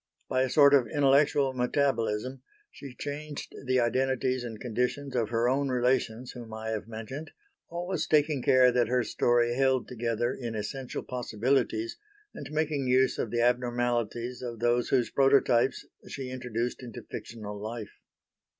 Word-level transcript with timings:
By 0.27 0.41
a 0.41 0.49
sort 0.49 0.73
of 0.73 0.87
intellectual 0.87 1.53
metabolism 1.53 2.41
she 2.71 2.95
changed 2.95 3.53
the 3.67 3.79
identities 3.79 4.43
and 4.43 4.59
conditions 4.59 5.15
of 5.15 5.29
her 5.29 5.47
own 5.47 5.69
relations 5.69 6.31
whom 6.31 6.51
I 6.55 6.69
have 6.69 6.87
mentioned, 6.87 7.29
always 7.69 8.07
taking 8.07 8.41
care 8.41 8.71
that 8.71 8.87
her 8.87 9.03
story 9.03 9.55
held 9.55 9.87
together 9.87 10.33
in 10.33 10.55
essential 10.55 11.03
possibilities, 11.03 11.97
and 12.33 12.49
making 12.49 12.87
use 12.87 13.19
of 13.19 13.29
the 13.29 13.41
abnormalities 13.41 14.41
of 14.41 14.57
those 14.57 14.89
whose 14.89 15.11
prototypes 15.11 15.85
she 16.07 16.31
introduced 16.31 16.81
into 16.81 17.03
fictional 17.03 17.59
life. 17.61 17.93